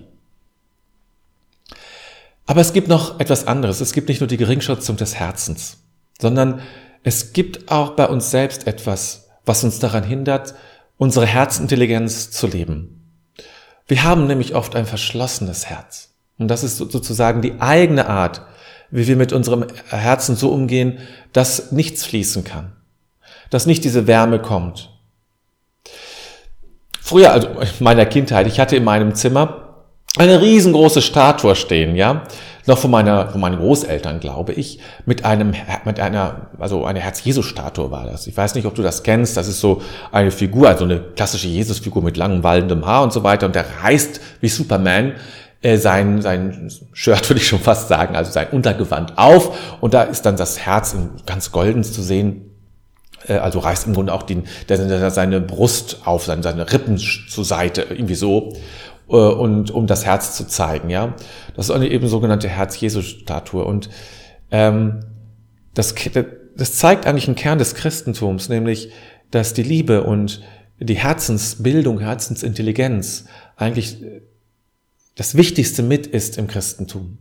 Aber 2.46 2.60
es 2.60 2.72
gibt 2.72 2.86
noch 2.86 3.18
etwas 3.18 3.48
anderes. 3.48 3.80
Es 3.80 3.92
gibt 3.92 4.08
nicht 4.08 4.20
nur 4.20 4.28
die 4.28 4.36
Geringschätzung 4.36 4.96
des 4.96 5.16
Herzens, 5.16 5.78
sondern 6.20 6.60
es 7.02 7.32
gibt 7.32 7.68
auch 7.72 7.90
bei 7.96 8.06
uns 8.06 8.30
selbst 8.30 8.68
etwas, 8.68 9.28
was 9.44 9.64
uns 9.64 9.80
daran 9.80 10.04
hindert, 10.04 10.54
unsere 10.98 11.26
Herzintelligenz 11.26 12.30
zu 12.30 12.46
leben. 12.46 13.10
Wir 13.88 14.04
haben 14.04 14.28
nämlich 14.28 14.54
oft 14.54 14.76
ein 14.76 14.86
verschlossenes 14.86 15.66
Herz. 15.66 16.09
Und 16.40 16.48
das 16.48 16.64
ist 16.64 16.78
sozusagen 16.78 17.42
die 17.42 17.60
eigene 17.60 18.08
Art, 18.08 18.40
wie 18.90 19.06
wir 19.06 19.16
mit 19.16 19.32
unserem 19.32 19.66
Herzen 19.90 20.36
so 20.36 20.48
umgehen, 20.48 20.98
dass 21.34 21.70
nichts 21.70 22.04
fließen 22.06 22.44
kann, 22.44 22.72
dass 23.50 23.66
nicht 23.66 23.84
diese 23.84 24.06
Wärme 24.06 24.40
kommt. 24.40 24.90
Früher, 26.98 27.30
also 27.32 27.46
in 27.48 27.68
meiner 27.80 28.06
Kindheit, 28.06 28.46
ich 28.46 28.58
hatte 28.58 28.74
in 28.74 28.84
meinem 28.84 29.14
Zimmer 29.14 29.84
eine 30.16 30.40
riesengroße 30.40 31.02
Statue 31.02 31.54
stehen, 31.54 31.94
ja, 31.94 32.22
noch 32.66 32.78
von 32.78 32.90
meiner, 32.90 33.28
von 33.28 33.40
meinen 33.40 33.58
Großeltern, 33.58 34.20
glaube 34.20 34.54
ich, 34.54 34.78
mit 35.04 35.24
einem, 35.26 35.52
mit 35.84 36.00
einer, 36.00 36.48
also 36.58 36.86
eine 36.86 37.00
Herz-Jesus-Statue 37.00 37.90
war 37.90 38.06
das. 38.06 38.26
Ich 38.26 38.36
weiß 38.36 38.54
nicht, 38.54 38.64
ob 38.64 38.74
du 38.74 38.82
das 38.82 39.02
kennst. 39.02 39.36
Das 39.36 39.48
ist 39.48 39.60
so 39.60 39.82
eine 40.12 40.30
Figur, 40.30 40.68
also 40.68 40.84
eine 40.84 41.00
klassische 41.00 41.48
Jesus-Figur 41.48 42.02
mit 42.02 42.16
langem, 42.16 42.42
wallendem 42.42 42.86
Haar 42.86 43.02
und 43.02 43.12
so 43.12 43.24
weiter. 43.24 43.46
Und 43.46 43.54
der 43.54 43.66
reißt 43.82 44.20
wie 44.40 44.48
Superman 44.48 45.14
äh, 45.62 45.76
sein, 45.76 46.22
sein 46.22 46.70
Shirt, 46.92 47.28
würde 47.28 47.40
ich 47.40 47.48
schon 47.48 47.60
fast 47.60 47.88
sagen, 47.88 48.16
also 48.16 48.30
sein 48.30 48.48
Untergewand 48.50 49.18
auf. 49.18 49.78
Und 49.80 49.94
da 49.94 50.02
ist 50.02 50.22
dann 50.22 50.36
das 50.36 50.58
Herz 50.60 50.96
ganz 51.26 51.52
golden 51.52 51.84
zu 51.84 52.02
sehen. 52.02 52.50
Äh, 53.26 53.34
also 53.34 53.58
reißt 53.58 53.86
im 53.86 53.94
Grunde 53.94 54.12
auch 54.12 54.22
den, 54.22 54.44
der, 54.68 55.10
seine 55.10 55.40
Brust 55.40 56.02
auf, 56.04 56.24
seine, 56.24 56.42
seine 56.42 56.70
Rippen 56.72 56.96
zur 56.96 57.44
Seite, 57.44 57.82
irgendwie 57.82 58.14
so. 58.14 58.54
Äh, 59.08 59.14
und 59.14 59.70
um 59.70 59.86
das 59.86 60.06
Herz 60.06 60.36
zu 60.36 60.46
zeigen, 60.46 60.88
ja. 60.88 61.14
Das 61.56 61.66
ist 61.66 61.74
eine 61.74 61.88
eben 61.88 62.08
sogenannte 62.08 62.48
Herz-Jesu-Statue. 62.48 63.64
Und 63.64 63.90
ähm, 64.50 65.00
das, 65.74 65.94
das 66.56 66.76
zeigt 66.76 67.06
eigentlich 67.06 67.28
einen 67.28 67.36
Kern 67.36 67.58
des 67.58 67.74
Christentums, 67.74 68.48
nämlich, 68.48 68.90
dass 69.30 69.52
die 69.52 69.62
Liebe 69.62 70.04
und 70.04 70.42
die 70.78 70.94
Herzensbildung, 70.94 72.00
Herzensintelligenz 72.00 73.26
eigentlich 73.56 73.98
das 75.20 75.34
Wichtigste 75.34 75.82
mit 75.82 76.06
ist 76.06 76.38
im 76.38 76.46
Christentum. 76.46 77.18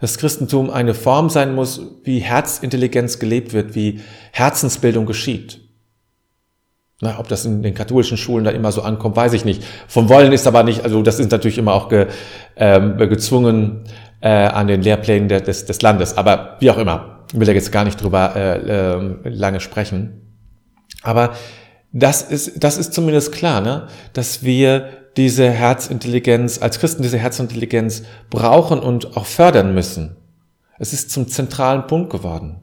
Das 0.00 0.18
Christentum 0.18 0.70
eine 0.70 0.94
Form 0.94 1.30
sein 1.30 1.52
muss, 1.52 1.80
wie 2.04 2.20
Herzintelligenz 2.20 3.18
gelebt 3.18 3.52
wird, 3.52 3.74
wie 3.74 4.02
Herzensbildung 4.30 5.04
geschieht. 5.04 5.60
Na, 7.00 7.18
ob 7.18 7.26
das 7.26 7.44
in 7.44 7.64
den 7.64 7.74
katholischen 7.74 8.16
Schulen 8.18 8.44
da 8.44 8.52
immer 8.52 8.70
so 8.70 8.82
ankommt, 8.82 9.16
weiß 9.16 9.32
ich 9.32 9.44
nicht. 9.44 9.64
Vom 9.88 10.08
Wollen 10.08 10.30
ist 10.30 10.46
aber 10.46 10.62
nicht, 10.62 10.84
also 10.84 11.02
das 11.02 11.18
ist 11.18 11.32
natürlich 11.32 11.58
immer 11.58 11.72
auch 11.72 11.88
ge, 11.88 12.06
äh, 12.54 12.80
gezwungen 13.08 13.82
äh, 14.20 14.28
an 14.28 14.68
den 14.68 14.82
Lehrplänen 14.82 15.28
der, 15.28 15.40
des, 15.40 15.64
des 15.64 15.82
Landes. 15.82 16.16
Aber 16.16 16.56
wie 16.60 16.70
auch 16.70 16.78
immer, 16.78 17.24
will 17.32 17.48
da 17.48 17.52
jetzt 17.52 17.72
gar 17.72 17.82
nicht 17.82 18.00
drüber 18.00 18.36
äh, 18.36 18.58
äh, 18.58 19.28
lange 19.28 19.58
sprechen. 19.58 20.36
Aber 21.02 21.32
das 21.90 22.22
ist, 22.22 22.62
das 22.62 22.78
ist 22.78 22.94
zumindest 22.94 23.32
klar, 23.32 23.60
ne? 23.60 23.88
dass 24.12 24.44
wir 24.44 25.07
diese 25.18 25.50
Herzintelligenz, 25.50 26.62
als 26.62 26.78
Christen 26.78 27.02
diese 27.02 27.18
Herzintelligenz 27.18 28.04
brauchen 28.30 28.78
und 28.78 29.16
auch 29.16 29.26
fördern 29.26 29.74
müssen. 29.74 30.16
Es 30.78 30.92
ist 30.92 31.10
zum 31.10 31.26
zentralen 31.26 31.88
Punkt 31.88 32.10
geworden. 32.10 32.60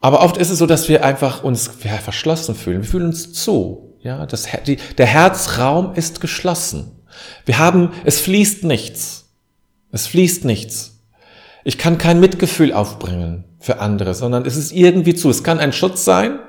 Aber 0.00 0.22
oft 0.22 0.36
ist 0.36 0.50
es 0.50 0.58
so, 0.58 0.66
dass 0.66 0.88
wir 0.88 1.04
einfach 1.04 1.44
uns 1.44 1.70
ja, 1.84 1.92
verschlossen 1.98 2.56
fühlen. 2.56 2.82
Wir 2.82 2.88
fühlen 2.88 3.06
uns 3.06 3.32
zu. 3.32 3.94
Ja, 4.02 4.26
das, 4.26 4.48
die, 4.66 4.76
der 4.98 5.06
Herzraum 5.06 5.94
ist 5.94 6.20
geschlossen. 6.20 6.90
Wir 7.44 7.58
haben, 7.58 7.92
es 8.04 8.20
fließt 8.20 8.64
nichts. 8.64 9.30
Es 9.92 10.08
fließt 10.08 10.44
nichts. 10.44 10.98
Ich 11.62 11.78
kann 11.78 11.96
kein 11.96 12.18
Mitgefühl 12.18 12.72
aufbringen 12.72 13.44
für 13.60 13.78
andere, 13.78 14.14
sondern 14.14 14.44
es 14.46 14.56
ist 14.56 14.72
irgendwie 14.72 15.14
zu. 15.14 15.30
Es 15.30 15.44
kann 15.44 15.60
ein 15.60 15.72
Schutz 15.72 16.04
sein, 16.04 16.40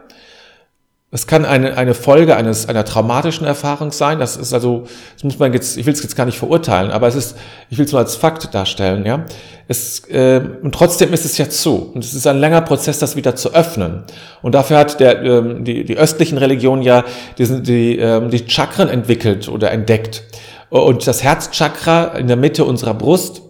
es 1.09 1.25
kann 1.25 1.45
eine, 1.45 1.77
eine 1.77 1.93
Folge 1.93 2.35
eines, 2.35 2.67
einer 2.67 2.83
traumatischen 2.83 3.47
Erfahrung 3.47 3.93
sein. 3.93 4.19
Das 4.19 4.35
ist 4.35 4.53
also, 4.53 4.83
das 5.13 5.23
muss 5.23 5.39
man 5.39 5.53
jetzt, 5.53 5.77
ich 5.77 5.85
will 5.85 5.93
es 5.93 6.03
jetzt 6.03 6.17
gar 6.17 6.25
nicht 6.25 6.37
verurteilen, 6.37 6.91
aber 6.91 7.07
es 7.07 7.15
ist, 7.15 7.37
ich 7.69 7.77
will 7.77 7.85
es 7.85 7.93
nur 7.93 8.01
als 8.01 8.17
Fakt 8.17 8.53
darstellen, 8.53 9.05
ja. 9.05 9.25
Es, 9.69 9.99
äh, 10.09 10.41
und 10.61 10.75
trotzdem 10.75 11.13
ist 11.13 11.23
es 11.23 11.37
ja 11.37 11.49
zu. 11.49 11.91
Und 11.93 12.03
es 12.03 12.13
ist 12.13 12.27
ein 12.27 12.39
langer 12.39 12.59
Prozess, 12.59 12.99
das 12.99 13.15
wieder 13.15 13.37
zu 13.37 13.53
öffnen. 13.53 14.03
Und 14.41 14.53
dafür 14.53 14.79
hat 14.79 14.99
der, 14.99 15.23
ähm, 15.23 15.63
die, 15.63 15.85
die 15.85 15.97
östlichen 15.97 16.37
Religionen 16.37 16.81
ja 16.81 17.05
diesen, 17.37 17.63
die, 17.63 17.97
ähm, 17.97 18.29
die 18.29 18.43
Chakren 18.45 18.89
entwickelt 18.89 19.47
oder 19.47 19.71
entdeckt. 19.71 20.23
Und 20.69 21.07
das 21.07 21.23
Herzchakra 21.23 22.17
in 22.17 22.27
der 22.27 22.35
Mitte 22.35 22.65
unserer 22.65 22.93
Brust 22.93 23.41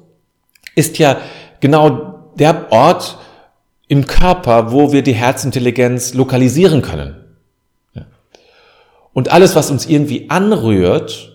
ist 0.75 0.99
ja 0.99 1.17
genau 1.59 2.31
der 2.37 2.71
Ort 2.71 3.17
im 3.87 4.05
Körper, 4.05 4.71
wo 4.71 4.91
wir 4.91 5.01
die 5.01 5.13
Herzintelligenz 5.13 6.13
lokalisieren 6.13 6.83
können. 6.83 7.26
Und 9.17 9.31
alles, 9.31 9.55
was 9.55 9.71
uns 9.71 9.87
irgendwie 9.87 10.29
anrührt, 10.29 11.33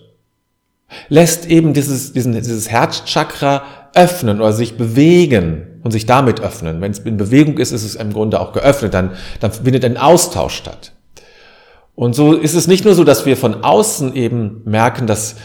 lässt 1.09 1.47
eben 1.47 1.73
dieses, 1.73 2.13
diesen, 2.13 2.31
dieses 2.31 2.69
Herzchakra 2.69 3.63
öffnen 3.93 4.39
oder 4.39 4.53
sich 4.53 4.77
bewegen 4.77 5.81
und 5.83 5.91
sich 5.91 6.05
damit 6.05 6.39
öffnen. 6.39 6.79
Wenn 6.79 6.91
es 6.91 6.99
in 6.99 7.17
Bewegung 7.17 7.57
ist, 7.57 7.73
ist 7.73 7.83
es 7.83 7.95
im 7.95 8.13
Grunde 8.13 8.39
auch 8.39 8.53
geöffnet, 8.53 8.93
dann, 8.93 9.11
dann 9.41 9.51
findet 9.51 9.83
ein 9.83 9.97
Austausch 9.97 10.55
statt. 10.55 10.93
Und 11.93 12.15
so 12.15 12.31
ist 12.31 12.53
es 12.53 12.67
nicht 12.67 12.85
nur 12.85 12.95
so, 12.95 13.03
dass 13.03 13.25
wir 13.25 13.35
von 13.35 13.65
außen 13.65 14.15
eben 14.15 14.61
merken, 14.63 15.05
dass 15.05 15.35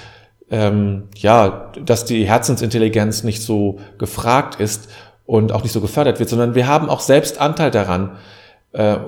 ähm, 0.49 1.09
ja, 1.16 1.73
dass 1.85 2.04
die 2.04 2.25
Herzensintelligenz 2.25 3.25
nicht 3.25 3.42
so 3.42 3.80
gefragt 3.99 4.61
ist 4.61 4.88
und 5.26 5.50
auch 5.50 5.64
nicht 5.64 5.73
so 5.73 5.80
gefördert 5.80 6.21
wird, 6.21 6.28
sondern 6.28 6.54
wir 6.54 6.68
haben 6.68 6.88
auch 6.88 7.00
selbst 7.00 7.40
Anteil 7.40 7.73
daran, 7.73 8.16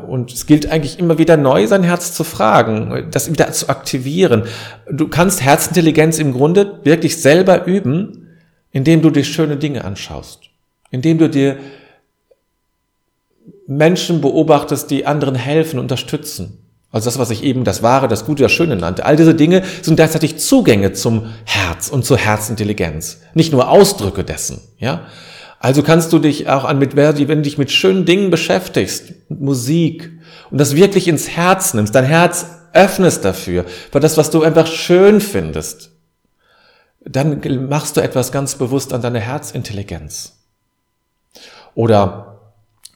und 0.08 0.32
es 0.32 0.46
gilt 0.46 0.70
eigentlich 0.70 0.98
immer 0.98 1.18
wieder 1.18 1.36
neu, 1.36 1.66
sein 1.68 1.84
Herz 1.84 2.12
zu 2.12 2.24
fragen, 2.24 3.08
das 3.12 3.30
wieder 3.30 3.52
zu 3.52 3.68
aktivieren. 3.68 4.44
Du 4.90 5.06
kannst 5.06 5.42
Herzintelligenz 5.42 6.18
im 6.18 6.32
Grunde 6.32 6.80
wirklich 6.82 7.22
selber 7.22 7.66
üben, 7.66 8.28
indem 8.72 9.00
du 9.00 9.10
dir 9.10 9.22
schöne 9.22 9.56
Dinge 9.56 9.84
anschaust, 9.84 10.50
indem 10.90 11.18
du 11.18 11.28
dir 11.28 11.58
Menschen 13.68 14.20
beobachtest, 14.20 14.90
die 14.90 15.06
anderen 15.06 15.36
helfen, 15.36 15.78
unterstützen. 15.78 16.58
Also 16.90 17.04
das, 17.04 17.20
was 17.20 17.30
ich 17.30 17.44
eben 17.44 17.62
das 17.62 17.84
Wahre, 17.84 18.08
das 18.08 18.24
Gute, 18.24 18.42
das 18.42 18.50
Schöne 18.50 18.74
nannte. 18.74 19.06
All 19.06 19.14
diese 19.14 19.36
Dinge 19.36 19.62
sind 19.82 19.94
gleichzeitig 19.94 20.38
Zugänge 20.38 20.92
zum 20.92 21.26
Herz 21.44 21.88
und 21.88 22.04
zur 22.04 22.18
Herzintelligenz. 22.18 23.20
Nicht 23.34 23.52
nur 23.52 23.68
Ausdrücke 23.68 24.24
dessen, 24.24 24.60
ja. 24.78 25.06
Also 25.62 25.82
kannst 25.82 26.14
du 26.14 26.18
dich 26.18 26.48
auch 26.48 26.64
an 26.64 26.78
mit, 26.78 26.96
wenn 26.96 27.14
du 27.14 27.42
dich 27.42 27.58
mit 27.58 27.70
schönen 27.70 28.06
Dingen 28.06 28.30
beschäftigst, 28.30 29.12
mit 29.28 29.40
Musik 29.42 30.10
und 30.50 30.58
das 30.58 30.74
wirklich 30.74 31.06
ins 31.06 31.28
Herz 31.28 31.74
nimmst, 31.74 31.94
dein 31.94 32.06
Herz 32.06 32.46
öffnest 32.72 33.26
dafür, 33.26 33.66
für 33.92 34.00
das, 34.00 34.16
was 34.16 34.30
du 34.30 34.42
einfach 34.42 34.66
schön 34.66 35.20
findest, 35.20 35.90
dann 37.04 37.68
machst 37.68 37.98
du 37.98 38.00
etwas 38.00 38.32
ganz 38.32 38.54
bewusst 38.54 38.94
an 38.94 39.02
deiner 39.02 39.20
Herzintelligenz. 39.20 40.38
Oder, 41.74 42.40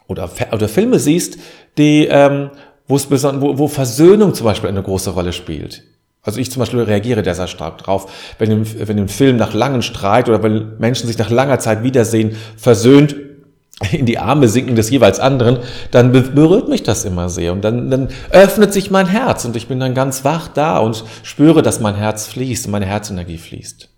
oder, 0.07 0.31
oder 0.51 0.69
Filme 0.69 0.99
siehst, 0.99 1.37
die, 1.77 2.07
ähm, 2.07 2.51
wo, 2.89 2.99
wo 2.99 3.69
Versöhnung 3.69 4.33
zum 4.33 4.47
Beispiel 4.47 4.71
eine 4.71 4.83
große 4.83 5.11
Rolle 5.11 5.35
spielt. 5.35 5.83
Also 6.25 6.41
ich 6.41 6.51
zum 6.51 6.61
Beispiel 6.61 6.81
reagiere 6.81 7.23
da 7.23 7.35
sehr 7.35 7.47
stark 7.47 7.79
drauf, 7.79 8.11
wenn 8.39 8.51
im, 8.51 8.89
wenn 8.89 8.99
im 8.99 9.09
Film 9.09 9.37
nach 9.37 9.53
langen 9.53 9.83
Streit 9.83 10.29
oder 10.29 10.43
wenn 10.43 10.79
Menschen 10.79 11.07
sich 11.07 11.19
nach 11.19 11.31
langer 11.31 11.59
Zeit 11.59 11.83
wiedersehen, 11.83 12.37
versöhnt 12.57 13.15
in 13.93 14.07
die 14.07 14.19
Arme 14.19 14.49
sinken 14.49 14.77
des 14.77 14.91
jeweils 14.91 15.21
anderen, 15.21 15.59
dann 15.91 16.13
berührt 16.13 16.69
mich 16.69 16.83
das 16.83 17.05
immer 17.05 17.29
sehr 17.29 17.53
und 17.53 17.63
dann, 17.63 17.91
dann 17.91 18.09
öffnet 18.31 18.73
sich 18.73 18.91
mein 18.91 19.07
Herz 19.07 19.45
und 19.45 19.57
ich 19.57 19.69
bin 19.69 19.81
dann 19.81 19.95
ganz 19.95 20.25
wach 20.25 20.49
da 20.49 20.79
und 20.79 21.05
spüre, 21.23 21.63
dass 21.63 21.81
mein 21.81 21.95
Herz 21.95 22.27
fließt 22.27 22.67
und 22.67 22.73
meine 22.73 22.87
Herzenergie 22.87 23.39
fließt. 23.39 23.94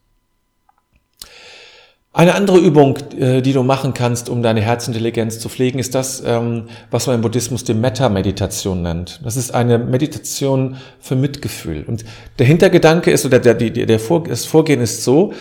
Eine 2.16 2.34
andere 2.34 2.56
Übung, 2.56 2.96
äh, 3.20 3.42
die 3.42 3.52
du 3.52 3.62
machen 3.62 3.92
kannst, 3.92 4.30
um 4.30 4.42
deine 4.42 4.62
Herzintelligenz 4.62 5.38
zu 5.38 5.50
pflegen, 5.50 5.78
ist 5.78 5.94
das, 5.94 6.22
ähm, 6.24 6.64
was 6.90 7.06
man 7.06 7.16
im 7.16 7.20
Buddhismus 7.20 7.62
die 7.62 7.74
Metta-Meditation 7.74 8.80
nennt. 8.80 9.20
Das 9.22 9.36
ist 9.36 9.52
eine 9.52 9.76
Meditation 9.76 10.78
für 10.98 11.14
Mitgefühl. 11.14 11.84
Und 11.86 12.06
der 12.38 12.46
Hintergedanke 12.46 13.10
ist, 13.10 13.26
oder 13.26 13.38
der, 13.38 13.52
der, 13.52 13.84
der 13.84 13.98
Vor, 14.00 14.24
das 14.24 14.46
Vorgehen 14.46 14.80
ist 14.80 15.04
so, 15.04 15.34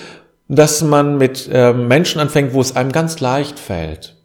dass 0.49 0.81
man 0.81 1.17
mit 1.17 1.49
ähm, 1.49 1.87
Menschen 1.87 2.19
anfängt, 2.19 2.53
wo 2.53 2.59
es 2.59 2.75
einem 2.75 2.91
ganz 2.91 3.21
leicht 3.21 3.57
fällt, 3.57 4.17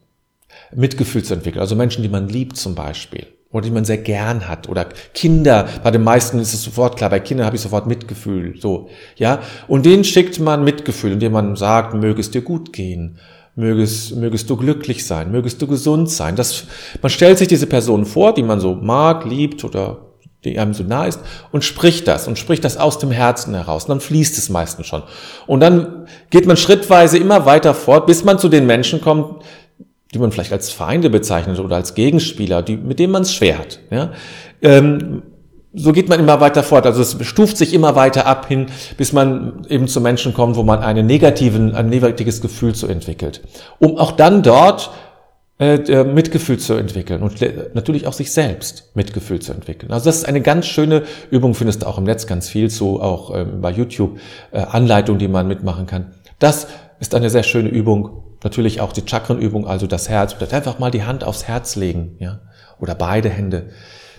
Mitgefühl 0.75 1.23
zu 1.23 1.35
entwickeln. 1.35 1.61
Also 1.61 1.76
Menschen, 1.76 2.02
die 2.02 2.09
man 2.09 2.28
liebt 2.28 2.57
zum 2.57 2.75
Beispiel 2.75 3.28
oder 3.52 3.62
die 3.62 3.71
man 3.71 3.85
sehr 3.85 3.99
gern 3.99 4.49
hat 4.49 4.69
oder 4.69 4.87
Kinder, 5.12 5.69
bei 5.83 5.90
den 5.90 6.04
meisten 6.04 6.38
ist 6.38 6.54
es 6.54 6.62
sofort 6.62 6.97
klar, 6.97 7.11
bei 7.11 7.21
Kindern 7.21 7.47
habe 7.47 7.57
ich 7.57 7.62
sofort 7.62 7.87
Mitgefühl, 7.87 8.54
so, 8.61 8.88
ja, 9.16 9.40
und 9.66 9.87
denen 9.87 10.04
schickt 10.04 10.38
man 10.38 10.62
Mitgefühl, 10.62 11.12
indem 11.12 11.33
man 11.33 11.57
sagt, 11.57 11.95
möge 11.95 12.21
es 12.21 12.30
dir 12.30 12.42
gut 12.42 12.73
gehen, 12.73 13.19
mögest, 13.57 14.14
mögest 14.16 14.49
du 14.50 14.57
glücklich 14.57 15.04
sein, 15.04 15.33
mögest 15.33 15.61
du 15.61 15.66
gesund 15.66 16.11
sein. 16.11 16.37
Das, 16.37 16.64
man 17.02 17.11
stellt 17.11 17.38
sich 17.38 17.49
diese 17.49 17.66
Person 17.66 18.07
vor, 18.07 18.35
die 18.35 18.42
man 18.42 18.61
so 18.61 18.75
mag, 18.75 19.25
liebt 19.25 19.64
oder 19.64 19.99
die 20.45 20.59
einem 20.59 20.73
so 20.73 20.85
nah 20.85 21.04
ist 21.04 21.21
und 21.52 21.64
spricht 21.64 22.09
das 22.09 22.26
und 22.26 22.38
spricht 22.38 22.64
das 22.64 22.78
aus 22.78 22.99
dem 22.99 23.11
Herzen 23.11 23.54
heraus. 23.54 23.85
Und 23.85 23.90
dann 23.90 24.00
fließt 24.00 24.38
es 24.38 24.49
meistens 24.49 24.87
schon. 24.87 25.02
Und 25.47 25.61
dann 25.61 26.07
geht 26.30 26.47
man 26.47 26.57
schrittweise 26.57 27.19
immer 27.19 27.45
weiter 27.45 27.75
fort, 27.75 28.07
bis 28.07 28.25
man 28.25 28.38
zu 28.38 28.49
den 28.49 28.66
Menschen 28.66 29.02
kommt, 29.02 29.42
die 30.12 30.19
man 30.19 30.33
vielleicht 30.33 30.52
als 30.52 30.71
Feinde 30.71 31.11
bezeichnet 31.11 31.59
oder 31.61 31.76
als 31.76 31.95
Gegenspieler, 31.95 32.62
die, 32.62 32.76
mit 32.76 32.99
denen 32.99 33.12
man 33.12 33.23
es 33.23 33.35
schwer 33.35 33.59
hat. 33.59 33.81
Ja? 33.90 34.12
Ähm, 34.62 35.23
so 35.73 35.93
geht 35.93 36.09
man 36.09 36.19
immer 36.19 36.40
weiter 36.40 36.62
fort. 36.62 36.85
Also 36.87 37.00
es 37.00 37.17
stuft 37.25 37.57
sich 37.57 37.73
immer 37.75 37.95
weiter 37.95 38.26
ab 38.26 38.47
hin, 38.49 38.67
bis 38.97 39.12
man 39.12 39.64
eben 39.69 39.87
zu 39.87 40.00
Menschen 40.00 40.35
kommt, 40.35 40.57
wo 40.57 40.64
man 40.64 40.81
einen 40.81 41.07
negativen, 41.07 41.75
ein 41.75 41.88
negatives 41.88 42.40
Gefühl 42.40 42.75
zu 42.75 42.88
entwickelt. 42.88 43.43
Um 43.79 43.97
auch 43.97 44.12
dann 44.12 44.43
dort 44.43 44.90
äh, 45.61 46.05
Mitgefühl 46.05 46.59
zu 46.59 46.75
entwickeln 46.75 47.23
und 47.23 47.40
natürlich 47.75 48.07
auch 48.07 48.14
sich 48.14 48.33
selbst 48.33 48.90
Mitgefühl 48.95 49.40
zu 49.40 49.52
entwickeln. 49.52 49.93
Also 49.93 50.07
das 50.07 50.17
ist 50.17 50.25
eine 50.25 50.40
ganz 50.40 50.67
schöne 50.67 51.05
Übung, 51.31 51.55
findest 51.55 51.83
du 51.83 51.87
auch 51.87 51.99
im 51.99 52.05
Netz 52.05 52.26
ganz 52.26 52.49
viel, 52.49 52.71
so 52.71 53.00
auch 53.00 53.37
ähm, 53.37 53.61
bei 53.61 53.71
YouTube 53.71 54.19
äh, 54.50 54.59
Anleitungen, 54.59 55.19
die 55.19 55.29
man 55.29 55.47
mitmachen 55.47 55.87
kann. 55.87 56.14
Das 56.38 56.67
ist 56.99 57.14
eine 57.14 57.31
sehr 57.31 57.43
schöne 57.43 57.69
Übung. 57.69 58.30
Natürlich 58.43 58.81
auch 58.81 58.93
die 58.93 59.03
Chakrenübung, 59.07 59.67
also 59.67 59.87
das 59.87 60.09
Herz. 60.09 60.35
Einfach 60.53 60.79
mal 60.79 60.91
die 60.91 61.05
Hand 61.05 61.25
aufs 61.25 61.45
Herz 61.45 61.77
legen, 61.77 62.17
ja, 62.19 62.41
oder 62.79 62.95
beide 62.95 63.29
Hände. 63.29 63.71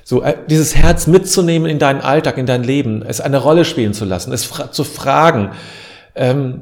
So 0.04 0.22
äh, 0.22 0.36
dieses 0.50 0.76
Herz 0.76 1.08
mitzunehmen 1.08 1.70
in 1.70 1.80
deinen 1.80 2.02
Alltag, 2.02 2.38
in 2.38 2.46
dein 2.46 2.64
Leben, 2.64 3.04
es 3.04 3.22
eine 3.22 3.38
Rolle 3.38 3.66
spielen 3.66 3.94
zu 3.94 4.06
lassen, 4.06 4.32
es 4.32 4.46
fra 4.46 4.72
zu 4.72 4.84
fragen, 4.84 5.52
ähm, 6.16 6.62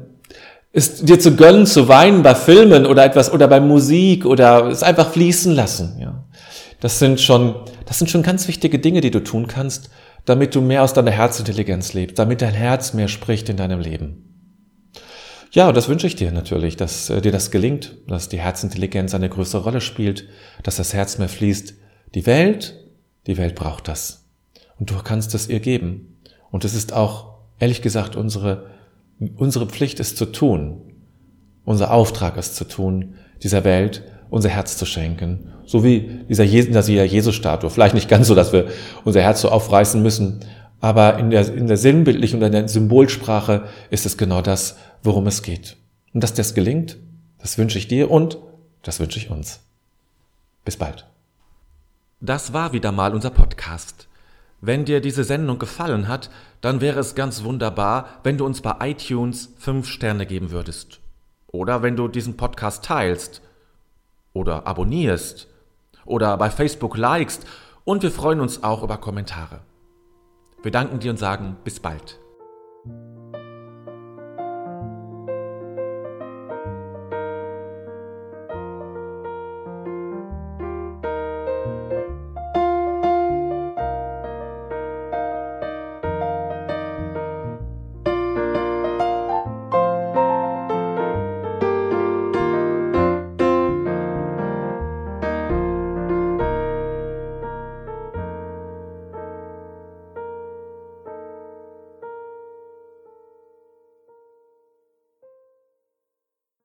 es 0.72 1.02
dir 1.02 1.18
zu 1.18 1.34
gönnen, 1.34 1.66
zu 1.66 1.88
weinen 1.88 2.22
bei 2.22 2.34
Filmen 2.34 2.86
oder 2.86 3.04
etwas 3.04 3.32
oder 3.32 3.48
bei 3.48 3.60
Musik 3.60 4.24
oder 4.24 4.66
es 4.68 4.82
einfach 4.82 5.10
fließen 5.10 5.52
lassen. 5.52 5.98
Ja, 6.00 6.24
das 6.80 6.98
sind 6.98 7.20
schon, 7.20 7.56
das 7.86 7.98
sind 7.98 8.08
schon 8.08 8.22
ganz 8.22 8.46
wichtige 8.46 8.78
Dinge, 8.78 9.00
die 9.00 9.10
du 9.10 9.20
tun 9.20 9.48
kannst, 9.48 9.90
damit 10.24 10.54
du 10.54 10.60
mehr 10.60 10.82
aus 10.82 10.92
deiner 10.92 11.10
Herzintelligenz 11.10 11.92
lebst, 11.92 12.18
damit 12.18 12.42
dein 12.42 12.54
Herz 12.54 12.94
mehr 12.94 13.08
spricht 13.08 13.48
in 13.48 13.56
deinem 13.56 13.80
Leben. 13.80 14.29
Ja, 15.50 15.72
das 15.72 15.88
wünsche 15.88 16.06
ich 16.06 16.16
dir 16.16 16.32
natürlich, 16.32 16.76
dass 16.76 17.10
äh, 17.10 17.20
dir 17.20 17.32
das 17.32 17.50
gelingt, 17.50 17.96
dass 18.06 18.28
die 18.28 18.40
Herzintelligenz 18.40 19.14
eine 19.14 19.28
größere 19.28 19.62
Rolle 19.62 19.80
spielt, 19.80 20.28
dass 20.62 20.76
das 20.76 20.94
Herz 20.94 21.18
mehr 21.18 21.28
fließt. 21.28 21.74
Die 22.14 22.26
Welt, 22.26 22.76
die 23.26 23.36
Welt 23.36 23.54
braucht 23.54 23.88
das. 23.88 24.26
Und 24.78 24.90
du 24.90 24.94
kannst 25.02 25.34
es 25.34 25.48
ihr 25.48 25.60
geben. 25.60 26.20
Und 26.50 26.64
es 26.64 26.74
ist 26.74 26.92
auch, 26.92 27.34
ehrlich 27.58 27.82
gesagt, 27.82 28.16
unsere 28.16 28.70
Unsere 29.36 29.66
Pflicht 29.66 30.00
ist 30.00 30.16
zu 30.16 30.26
tun. 30.26 30.80
Unser 31.64 31.92
Auftrag 31.92 32.38
ist 32.38 32.56
zu 32.56 32.64
tun, 32.64 33.16
dieser 33.42 33.64
Welt 33.64 34.02
unser 34.30 34.48
Herz 34.48 34.76
zu 34.78 34.86
schenken. 34.86 35.52
So 35.66 35.84
wie 35.84 36.20
dieser, 36.28 36.46
dieser 36.46 37.04
Jesus-Statue. 37.04 37.68
Vielleicht 37.68 37.94
nicht 37.94 38.08
ganz 38.08 38.28
so, 38.28 38.34
dass 38.34 38.52
wir 38.52 38.68
unser 39.04 39.20
Herz 39.20 39.42
so 39.42 39.50
aufreißen 39.50 40.02
müssen, 40.02 40.40
aber 40.80 41.18
in 41.18 41.30
der, 41.30 41.52
in 41.54 41.66
der 41.66 41.76
sinnbildlichen 41.76 42.38
und 42.38 42.46
in 42.46 42.52
der 42.52 42.68
Symbolsprache 42.68 43.68
ist 43.90 44.06
es 44.06 44.16
genau 44.16 44.40
das, 44.40 44.78
worum 45.02 45.26
es 45.26 45.42
geht. 45.42 45.76
Und 46.14 46.22
dass 46.22 46.34
das 46.34 46.54
gelingt, 46.54 46.96
das 47.38 47.58
wünsche 47.58 47.78
ich 47.78 47.88
dir 47.88 48.10
und 48.10 48.38
das 48.82 49.00
wünsche 49.00 49.18
ich 49.18 49.30
uns. 49.30 49.60
Bis 50.64 50.76
bald. 50.76 51.06
Das 52.20 52.52
war 52.52 52.72
wieder 52.72 52.92
mal 52.92 53.14
unser 53.14 53.30
Podcast. 53.30 54.08
Wenn 54.62 54.84
dir 54.84 55.00
diese 55.00 55.24
Sendung 55.24 55.58
gefallen 55.58 56.06
hat, 56.06 56.30
dann 56.60 56.82
wäre 56.82 57.00
es 57.00 57.14
ganz 57.14 57.44
wunderbar, 57.44 58.06
wenn 58.24 58.36
du 58.36 58.44
uns 58.44 58.60
bei 58.60 58.76
iTunes 58.90 59.54
fünf 59.58 59.88
Sterne 59.88 60.26
geben 60.26 60.50
würdest. 60.50 61.00
Oder 61.46 61.82
wenn 61.82 61.96
du 61.96 62.08
diesen 62.08 62.36
Podcast 62.36 62.84
teilst 62.84 63.40
oder 64.34 64.66
abonnierst 64.66 65.48
oder 66.04 66.36
bei 66.36 66.50
Facebook 66.50 66.96
likest 66.96 67.46
und 67.84 68.02
wir 68.02 68.10
freuen 68.10 68.40
uns 68.40 68.62
auch 68.62 68.82
über 68.82 68.98
Kommentare. 68.98 69.60
Wir 70.62 70.70
danken 70.70 71.00
dir 71.00 71.10
und 71.10 71.16
sagen 71.16 71.56
bis 71.64 71.80
bald. 71.80 72.19